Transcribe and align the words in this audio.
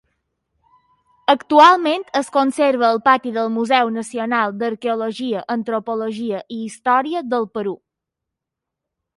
Actualment 1.33 2.05
es 2.21 2.31
conserva 2.37 2.87
al 2.87 3.01
pati 3.09 3.33
del 3.37 3.51
Museu 3.57 3.91
Nacional 3.99 4.55
d'Arqueologia 4.63 5.45
Antropologia 5.57 6.43
i 6.57 6.61
Història 6.71 7.23
del 7.35 7.51
Perú. 7.59 7.77